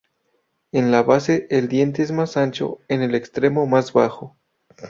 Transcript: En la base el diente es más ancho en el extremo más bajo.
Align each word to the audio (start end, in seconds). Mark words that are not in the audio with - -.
En 0.71 0.89
la 0.89 1.03
base 1.03 1.45
el 1.51 1.67
diente 1.67 2.01
es 2.01 2.11
más 2.11 2.35
ancho 2.35 2.79
en 2.87 3.03
el 3.03 3.13
extremo 3.13 3.67
más 3.67 3.93
bajo. 3.93 4.35